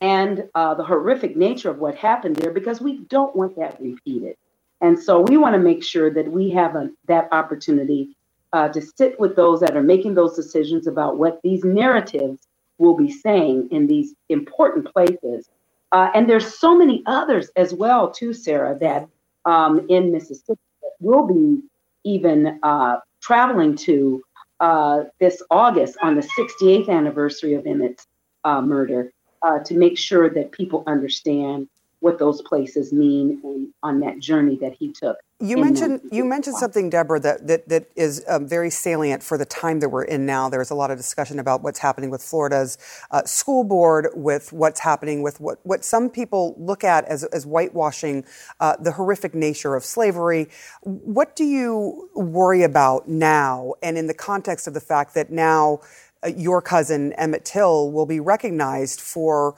[0.00, 4.36] and uh, the horrific nature of what happened there because we don't want that repeated.
[4.80, 8.16] And so we want to make sure that we have a, that opportunity
[8.54, 12.46] uh, to sit with those that are making those decisions about what these narratives
[12.78, 15.50] will be saying in these important places.
[15.90, 19.08] Uh, and there's so many others as well, too, Sara, that
[19.44, 21.62] um, in Mississippi that will be
[22.04, 24.22] even uh, traveling to
[24.60, 28.06] uh, this August on the 68th anniversary of Emmett's
[28.44, 29.12] uh, murder
[29.42, 34.74] uh, to make sure that people understand what those places mean on that journey that
[34.74, 35.16] he took.
[35.44, 39.44] You mentioned you mentioned something, Deborah, that that, that is um, very salient for the
[39.44, 40.48] time that we're in now.
[40.48, 42.78] There's a lot of discussion about what's happening with Florida's
[43.10, 47.44] uh, school board, with what's happening with what, what some people look at as, as
[47.44, 48.24] whitewashing
[48.60, 50.48] uh, the horrific nature of slavery.
[50.82, 55.80] What do you worry about now, and in the context of the fact that now
[56.22, 59.56] uh, your cousin Emmett Till will be recognized for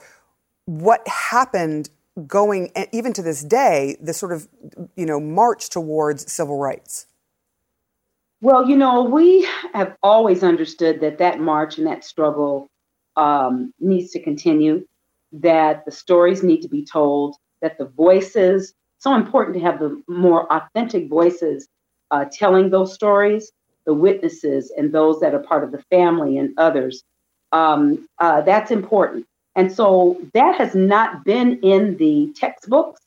[0.65, 1.89] what happened
[2.25, 4.47] going even to this day the sort of
[4.95, 7.05] you know march towards civil rights
[8.41, 12.67] well you know we have always understood that that march and that struggle
[13.15, 14.85] um, needs to continue
[15.31, 20.01] that the stories need to be told that the voices so important to have the
[20.07, 21.67] more authentic voices
[22.11, 23.51] uh, telling those stories
[23.85, 27.03] the witnesses and those that are part of the family and others.
[27.51, 29.25] Um, uh, that's important.
[29.57, 33.01] And so that has not been in the textbooks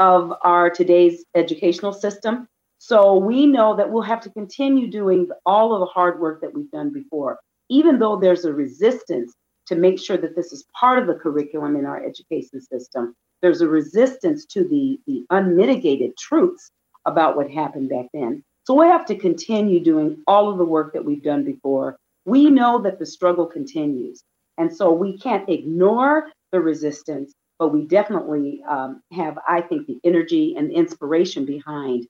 [0.00, 2.48] of our today's educational system.
[2.78, 6.52] So we know that we'll have to continue doing all of the hard work that
[6.52, 7.38] we've done before,
[7.70, 9.32] even though there's a resistance
[9.68, 13.14] to make sure that this is part of the curriculum in our education system.
[13.40, 16.72] There's a resistance to the, the unmitigated truths
[17.06, 18.42] about what happened back then.
[18.64, 21.96] So we have to continue doing all of the work that we've done before.
[22.24, 24.24] We know that the struggle continues.
[24.58, 29.98] And so we can't ignore the resistance, but we definitely um, have, I think, the
[30.04, 32.06] energy and inspiration behind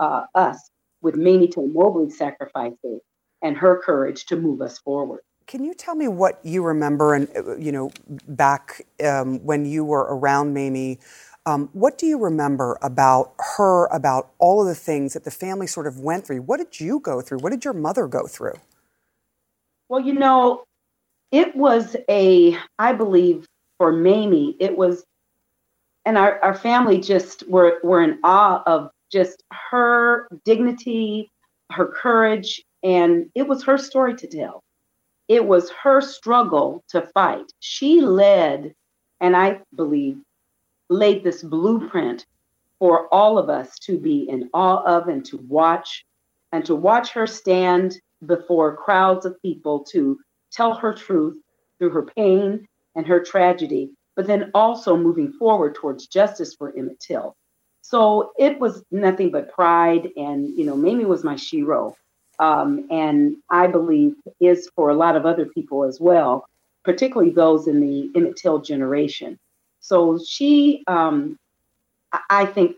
[0.00, 0.70] uh, us
[1.02, 3.00] with Mamie Till Mobley's sacrifices
[3.42, 5.20] and her courage to move us forward.
[5.46, 7.90] Can you tell me what you remember and uh, you know
[8.26, 10.98] back um, when you were around Mamie?
[11.46, 15.66] Um, what do you remember about her, about all of the things that the family
[15.66, 16.40] sort of went through?
[16.40, 17.38] What did you go through?
[17.38, 18.54] What did your mother go through?
[19.90, 20.64] Well, you know,
[21.34, 23.44] it was a, I believe
[23.76, 25.04] for Mamie, it was,
[26.04, 31.32] and our, our family just were, were in awe of just her dignity,
[31.72, 34.62] her courage, and it was her story to tell.
[35.26, 37.46] It was her struggle to fight.
[37.58, 38.72] She led,
[39.20, 40.18] and I believe
[40.88, 42.26] laid this blueprint
[42.78, 46.04] for all of us to be in awe of and to watch,
[46.52, 50.16] and to watch her stand before crowds of people to
[50.54, 51.36] tell her truth
[51.78, 57.00] through her pain and her tragedy, but then also moving forward towards justice for Emmett
[57.00, 57.34] Till.
[57.82, 61.94] So it was nothing but pride, and you know, Mamie was my shero,
[62.38, 66.48] um, and I believe is for a lot of other people as well,
[66.84, 69.38] particularly those in the Emmett Till generation.
[69.80, 71.38] So she, um,
[72.30, 72.76] I think,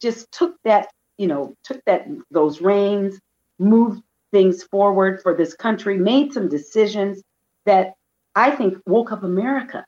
[0.00, 3.18] just took that, you know, took that those reins,
[3.58, 4.02] moved
[4.34, 7.22] things forward for this country, made some decisions
[7.66, 7.94] that
[8.34, 9.86] I think woke up America.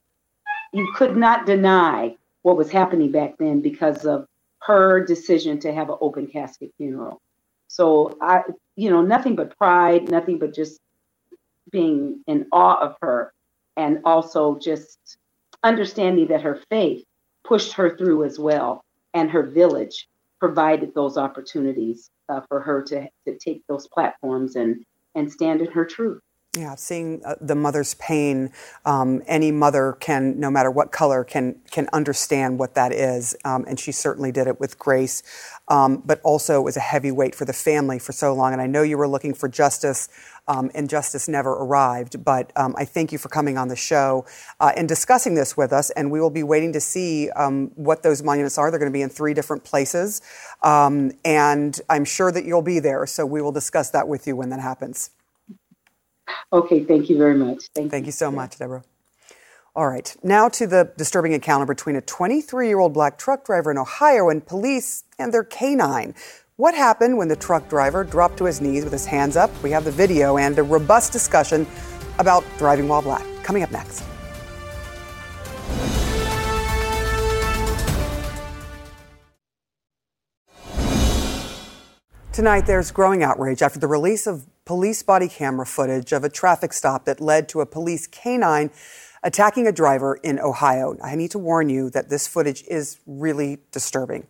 [0.73, 4.29] You could not deny what was happening back then because of
[4.61, 7.21] her decision to have an open casket funeral.
[7.67, 8.43] So I,
[8.77, 10.79] you know, nothing but pride, nothing but just
[11.73, 13.33] being in awe of her
[13.77, 15.19] and also just
[15.65, 17.05] understanding that her faith
[17.43, 20.07] pushed her through as well, and her village
[20.41, 25.71] provided those opportunities uh, for her to, to take those platforms and, and stand in
[25.73, 26.21] her truth.
[26.57, 28.51] Yeah, seeing uh, the mother's pain,
[28.87, 33.67] um, any mother can, no matter what color, can can understand what that is, um,
[33.69, 35.23] and she certainly did it with grace.
[35.69, 38.55] Um, but also, it was a heavy weight for the family for so long.
[38.55, 40.09] And I know you were looking for justice,
[40.49, 42.25] um, and justice never arrived.
[42.25, 44.25] But um, I thank you for coming on the show
[44.59, 45.91] uh, and discussing this with us.
[45.91, 48.71] And we will be waiting to see um, what those monuments are.
[48.71, 50.23] They're going to be in three different places,
[50.63, 53.05] and I'm sure that you'll be there.
[53.05, 55.11] So we will discuss that with you when that happens.
[56.53, 57.65] Okay, thank you very much.
[57.75, 58.07] Thank, thank you.
[58.07, 58.85] you so much, Deborah.
[59.75, 63.71] All right, now to the disturbing encounter between a 23 year old black truck driver
[63.71, 66.15] in Ohio and police and their canine.
[66.57, 69.51] What happened when the truck driver dropped to his knees with his hands up?
[69.63, 71.67] We have the video and a robust discussion
[72.19, 73.27] about driving while black.
[73.43, 74.03] Coming up next.
[82.33, 86.73] Tonight, there's growing outrage after the release of police body camera footage of a traffic
[86.75, 88.71] stop that led to a police canine
[89.23, 90.97] attacking a driver in Ohio.
[91.03, 94.27] I need to warn you that this footage is really disturbing.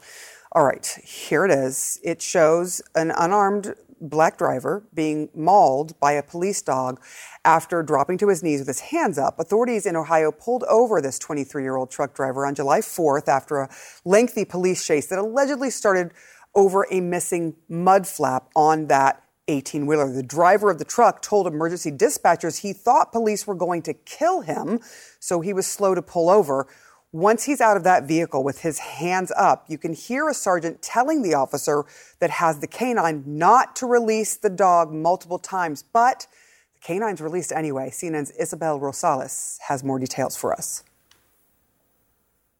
[0.52, 1.98] All right, here it is.
[2.04, 7.00] It shows an unarmed black driver being mauled by a police dog
[7.44, 9.40] after dropping to his knees with his hands up.
[9.40, 13.58] Authorities in Ohio pulled over this 23 year old truck driver on July 4th after
[13.58, 13.70] a
[14.04, 16.12] lengthy police chase that allegedly started
[16.54, 20.12] over a missing mud flap on that 18 wheeler.
[20.12, 24.40] The driver of the truck told emergency dispatchers he thought police were going to kill
[24.40, 24.80] him,
[25.20, 26.66] so he was slow to pull over.
[27.12, 30.82] Once he's out of that vehicle with his hands up, you can hear a sergeant
[30.82, 31.84] telling the officer
[32.18, 36.26] that has the canine not to release the dog multiple times, but
[36.74, 37.88] the canine's released anyway.
[37.88, 40.82] CNN's Isabel Rosales has more details for us.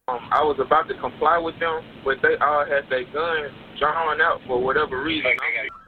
[0.09, 4.21] Um, I was about to comply with them, but they all had their guns drawn
[4.21, 5.31] out for whatever reason.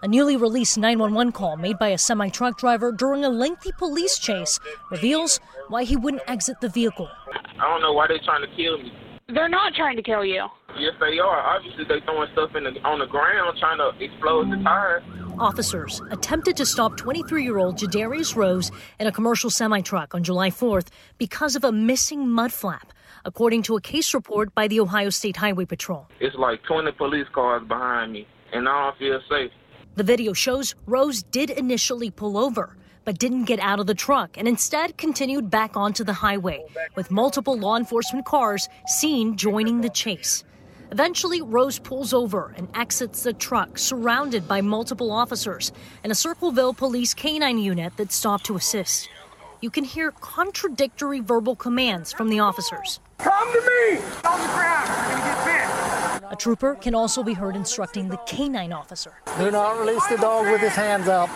[0.04, 4.20] A newly released 911 call made by a semi truck driver during a lengthy police
[4.20, 4.60] chase
[4.92, 7.08] reveals why he wouldn't exit the vehicle.
[7.32, 8.92] I don't know why they're trying to kill me.
[9.30, 10.46] They're not trying to kill you.
[10.78, 11.56] Yes, they are.
[11.56, 15.02] Obviously, they're throwing stuff in the, on the ground trying to explode the tires.
[15.40, 20.26] Officers attempted to stop 23 year old Jadarrius Rose in a commercial semi truck on
[20.26, 22.92] July 4th because of a missing mud flap
[23.26, 26.08] according to a case report by the Ohio State Highway Patrol.
[26.20, 29.52] It's like 20 police cars behind me, and I don't feel safe.
[29.96, 34.38] The video shows Rose did initially pull over, but didn't get out of the truck
[34.38, 36.64] and instead continued back onto the highway,
[36.96, 40.44] with multiple law enforcement cars seen joining the chase.
[40.92, 45.72] Eventually, Rose pulls over and exits the truck, surrounded by multiple officers
[46.04, 49.08] and a Circleville police canine unit that stopped to assist.
[49.62, 53.00] You can hear contradictory verbal commands from the officers.
[53.20, 54.00] Come to me!
[54.26, 56.32] On the ground, you're gonna get bit.
[56.32, 59.14] A trooper can also be heard instructing the canine officer.
[59.38, 61.30] Do not release the dog with his hands up.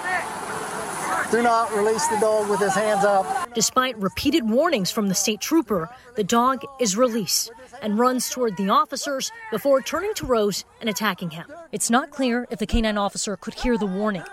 [1.32, 3.54] Do not release the dog with his hands up.
[3.56, 8.69] Despite repeated warnings from the state trooper, the dog is released and runs toward the
[8.69, 11.52] officers before turning to Rose and attacking him.
[11.72, 14.24] It's not clear if the canine officer could hear the warning.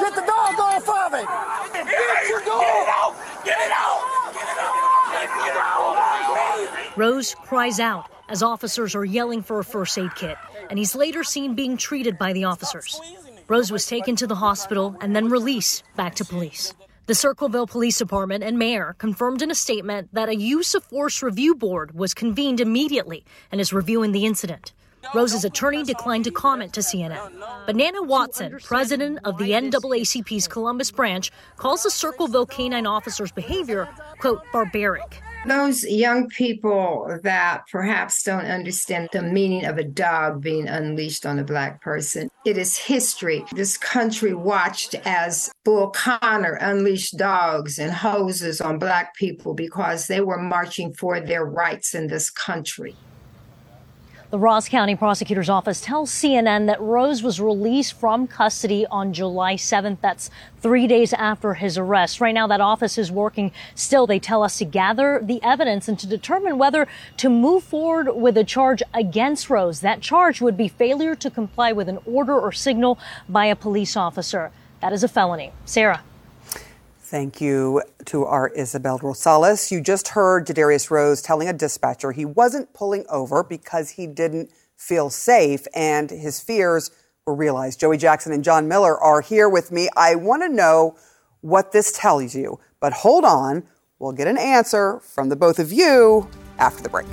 [0.00, 1.26] Get the dog off of it!
[1.72, 2.60] Get your dog!
[2.60, 3.14] Get it out!
[3.44, 4.32] Get it out!
[4.34, 5.12] Get it out!
[5.12, 6.87] Get it out!
[6.98, 10.36] Rose cries out as officers are yelling for a first aid kit,
[10.68, 13.00] and he's later seen being treated by the officers.
[13.46, 16.74] Rose was taken to the hospital and then released back to police.
[17.06, 21.22] The Circleville Police Department and mayor confirmed in a statement that a use of force
[21.22, 24.72] review board was convened immediately and is reviewing the incident.
[25.14, 27.30] Rose's attorney declined to comment to CNN.
[27.64, 33.88] But Nana Watson, president of the NAACP's Columbus branch, calls the Circleville canine officer's behavior,
[34.18, 35.22] quote, barbaric.
[35.46, 41.38] Those young people that perhaps don't understand the meaning of a dog being unleashed on
[41.38, 42.28] a black person.
[42.44, 43.44] It is history.
[43.52, 50.20] This country watched as Bull Connor unleashed dogs and hoses on black people because they
[50.20, 52.96] were marching for their rights in this country.
[54.30, 59.54] The Ross County Prosecutor's Office tells CNN that Rose was released from custody on July
[59.54, 60.02] 7th.
[60.02, 60.28] That's
[60.60, 62.20] three days after his arrest.
[62.20, 65.98] Right now, that office is working still, they tell us, to gather the evidence and
[66.00, 66.86] to determine whether
[67.16, 69.80] to move forward with a charge against Rose.
[69.80, 72.98] That charge would be failure to comply with an order or signal
[73.30, 74.50] by a police officer.
[74.82, 75.52] That is a felony.
[75.64, 76.02] Sara.
[77.10, 79.70] Thank you to our Isabel Rosales.
[79.70, 84.50] You just heard Jadarrius Rose telling a dispatcher he wasn't pulling over because he didn't
[84.76, 86.90] feel safe and his fears
[87.26, 87.80] were realized.
[87.80, 89.88] Joey Jackson and John Miller are here with me.
[89.96, 90.98] I want to know
[91.40, 93.62] what this tells you, but hold on.
[93.98, 96.28] We'll get an answer from the both of you
[96.58, 97.08] after the break.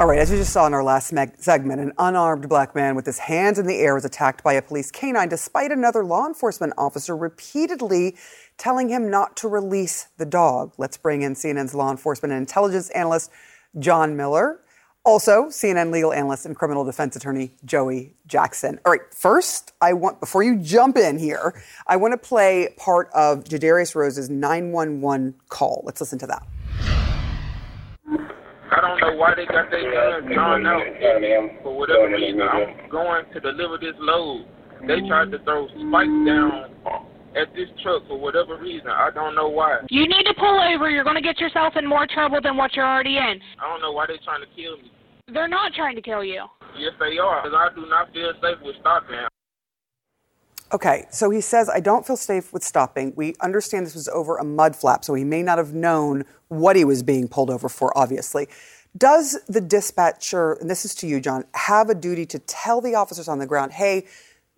[0.00, 3.04] All right, as you just saw in our last segment, an unarmed black man with
[3.04, 6.72] his hands in the air was attacked by a police canine despite another law enforcement
[6.78, 8.14] officer repeatedly
[8.58, 10.72] telling him not to release the dog.
[10.78, 13.32] Let's bring in CNN's law enforcement and intelligence analyst,
[13.80, 14.60] John Miller.
[15.04, 18.78] Also, CNN legal analyst and criminal defense attorney Joey Jackson.
[18.86, 23.10] All right, first, I want before you jump in here, I want to play part
[23.12, 25.82] of Jadarrius Rose's 911 call.
[25.84, 26.46] Let's listen to that.
[28.70, 30.82] I don't know why they got their guns drawn out
[31.62, 32.42] for whatever reason.
[32.42, 34.46] I'm going to deliver this load.
[34.86, 36.70] They tried to throw spikes down
[37.36, 38.88] at this truck for whatever reason.
[38.88, 39.80] I don't know why.
[39.90, 40.90] You need to pull over.
[40.90, 43.40] You're going to get yourself in more trouble than what you're already in.
[43.58, 44.90] I don't know why they're trying to kill me.
[45.32, 46.44] They're not trying to kill you.
[46.78, 47.42] Yes, they are.
[47.42, 49.26] Because I do not feel safe with stopping.
[50.70, 53.14] Okay, so he says, I don't feel safe with stopping.
[53.16, 56.76] We understand this was over a mud flap, so he may not have known what
[56.76, 58.48] he was being pulled over for, obviously.
[58.96, 62.94] Does the dispatcher, and this is to you, John, have a duty to tell the
[62.94, 64.06] officers on the ground, hey,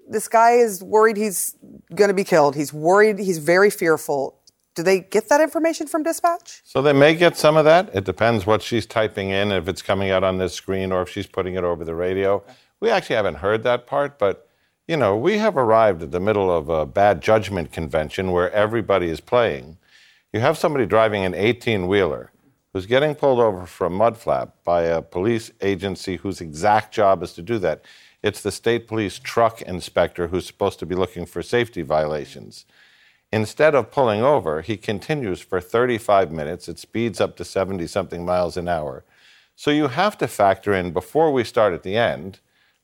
[0.08, 1.54] this guy is worried he's
[1.94, 2.56] going to be killed.
[2.56, 4.36] He's worried, he's very fearful.
[4.74, 6.62] Do they get that information from dispatch?
[6.64, 7.90] So they may get some of that.
[7.94, 11.08] It depends what she's typing in, if it's coming out on this screen or if
[11.08, 12.42] she's putting it over the radio.
[12.80, 14.48] We actually haven't heard that part, but
[14.90, 19.08] you know, we have arrived at the middle of a bad judgment convention where everybody
[19.08, 19.78] is playing.
[20.32, 22.32] You have somebody driving an 18 wheeler
[22.72, 27.22] who's getting pulled over for a mud flap by a police agency whose exact job
[27.22, 27.84] is to do that.
[28.24, 32.64] It's the state police truck inspector who's supposed to be looking for safety violations.
[33.32, 36.68] Instead of pulling over, he continues for 35 minutes.
[36.68, 39.04] It speeds up to 70 something miles an hour.
[39.54, 42.40] So you have to factor in before we start at the end,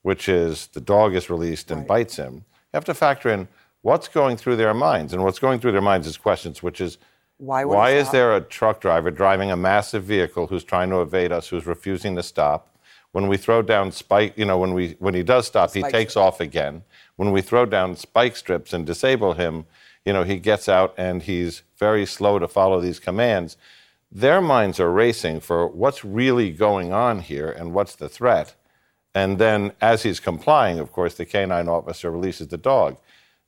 [0.06, 1.88] which is the dog is released and right.
[1.88, 3.48] bites him, you have to factor in
[3.82, 5.12] what's going through their minds.
[5.12, 6.98] And what's going through their minds is questions, which is
[7.38, 11.32] why, why is there a truck driver driving a massive vehicle who's trying to evade
[11.32, 12.78] us, who's refusing to stop?
[13.10, 15.90] When we throw down spike, you know, when we when he does stop, spike he
[15.90, 16.24] takes strip.
[16.24, 16.84] off again.
[17.16, 19.66] When we throw down spike strips and disable him,
[20.04, 23.56] you know, he gets out and he's very slow to follow these commands.
[24.12, 28.54] Their minds are racing for what's really going on here and what's the threat.
[29.16, 32.98] And then, as he's complying, of course, the canine officer releases the dog.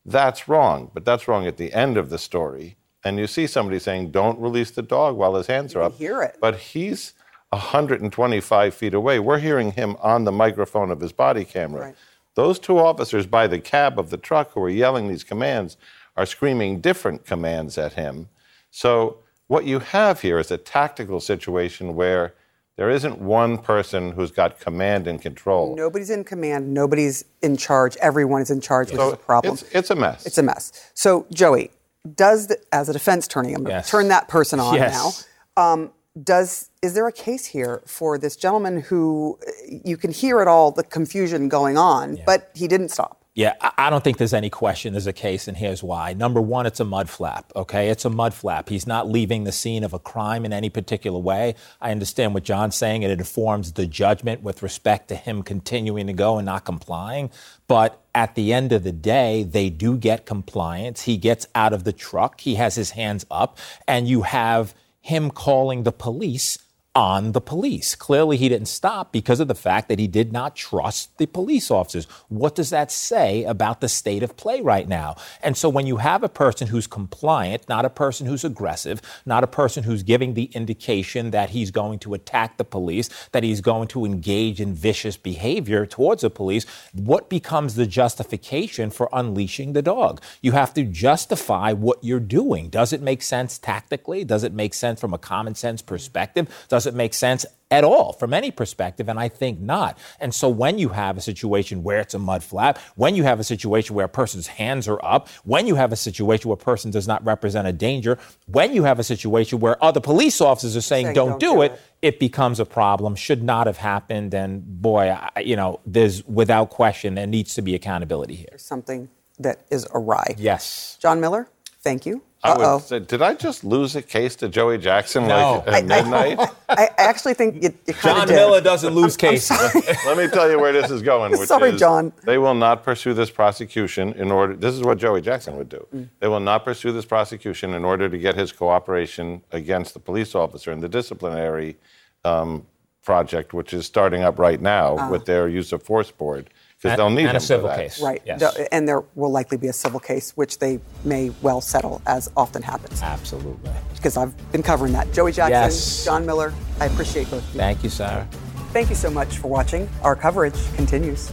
[0.03, 2.79] That's wrong, but that's wrong at the end of the story.
[3.05, 5.93] And you see somebody saying, "Don't release the dog" while his hands you are up.
[5.93, 7.12] You hear it, but he's
[7.51, 9.19] 125 feet away.
[9.19, 11.83] We're hearing him on the microphone of his body camera.
[11.83, 11.97] Right.
[12.35, 15.77] Those two officers by the cab of the truck who are yelling these commands
[16.16, 18.31] are screaming different commands at him.
[18.71, 22.33] So, what you have here is a tactical situation where
[22.79, 25.74] there isn't one person who's got command and control.
[25.74, 29.55] Nobody's in command, nobody's in charge, everyone is in charge, which so is a problem.
[29.55, 30.24] It's, it's, a mess.
[30.24, 30.91] It's a mess.
[30.95, 31.72] So, Joey,
[32.14, 33.91] does the, as a defense attorney, I'm going to yes.
[33.91, 35.26] turn that person on yes.
[35.57, 35.62] now.
[35.62, 35.91] Um,
[36.22, 40.70] does is there a case here for this gentleman who you can hear it all
[40.70, 42.22] the confusion going on, yeah.
[42.26, 43.18] but he didn't stop?
[43.39, 46.12] Yeah, I don't think there's any question there's a case, and here's why.
[46.12, 47.89] Number one, it's a mud flap, okay?
[47.89, 48.68] It's a mud flap.
[48.68, 51.55] He's not leaving the scene of a crime in any particular way.
[51.80, 56.09] I understand what John's saying, and it informs the judgment with respect to him continuing
[56.09, 57.30] to go and not complying.
[57.68, 61.03] But at the end of the day, they do get compliance.
[61.03, 65.30] He gets out of the truck, he has his hands up, and you have him
[65.30, 66.59] calling the police
[66.99, 67.94] on the police.
[67.94, 71.70] Clearly, he didn't stop because of the fact that he did not trust the police
[71.70, 72.07] officers.
[72.26, 75.14] What does that say about the state of play right now?
[75.40, 79.44] And so, when you have a person who's compliant, not a person who's aggressive, not
[79.44, 83.61] a person who's giving the indication that he's going to attack the police, that he's
[83.61, 89.72] going to engage in vicious behavior towards the police, what becomes the justification for unleashing
[89.72, 90.20] the dog?
[90.42, 92.70] You have to justify what you're doing.
[92.70, 94.24] Does it make sense tactically?
[94.24, 96.49] Does it make sense from a common sense perspective?
[96.68, 99.09] Does it make sense at all from any perspective?
[99.09, 99.99] And I think not.
[100.18, 103.39] And so when you have a situation where it's a mud flap, when you have
[103.39, 106.57] a situation where a person's hands are up, when you have a situation where a
[106.57, 110.76] person does not represent a danger, when you have a situation where other police officers
[110.76, 111.80] are saying, saying don't, don't, do, do it, it,
[112.14, 113.14] it becomes a problem.
[113.14, 114.34] Should not have happened.
[114.34, 118.49] And boy, I, you know, there's without question, there needs to be accountability here.
[118.51, 119.09] There's something
[119.39, 120.34] that is awry.
[120.36, 120.99] Yes.
[121.01, 121.49] John Miller,
[121.80, 122.22] thank you.
[122.45, 125.64] I would say, did I just lose a case to Joey Jackson no.
[125.66, 126.39] like at midnight?
[126.68, 128.34] I, I, actually think it, it John did.
[128.34, 129.59] Miller doesn't lose cases.
[130.07, 131.34] Let me tell you where this is going.
[131.47, 132.12] sorry, is, John.
[132.24, 134.55] They will not pursue this prosecution in order.
[134.55, 135.84] This is what Joey Jackson would do.
[135.93, 136.09] Mm.
[136.20, 140.36] They will not pursue this prosecution in order to get his cooperation against the police
[140.36, 141.76] officer in the disciplinary
[142.24, 142.64] um,
[143.03, 145.11] project, which is starting up right now uh.
[145.11, 146.51] with their use of force board
[146.83, 148.22] because they'll need and a civil case, right?
[148.24, 148.43] Yes.
[148.70, 152.62] and there will likely be a civil case, which they may well settle, as often
[152.62, 153.03] happens.
[153.03, 155.12] Absolutely, because I've been covering that.
[155.12, 156.05] Joey Jackson, yes.
[156.05, 157.61] John Miller, I appreciate both of you.
[157.61, 158.26] Thank you, Sara.
[158.72, 159.89] Thank you so much for watching.
[160.03, 161.33] Our coverage continues.